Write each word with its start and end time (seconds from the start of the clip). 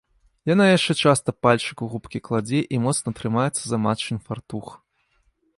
Яна 0.53 0.65
яшчэ 0.77 0.93
часта 1.07 1.29
пальчык 1.47 1.83
у 1.87 1.91
губкі 1.93 2.21
кладзе 2.29 2.63
і 2.77 2.81
моцна 2.89 3.09
трымаецца 3.21 3.61
за 3.65 3.77
матчын 3.85 4.17
фартух. 4.29 4.65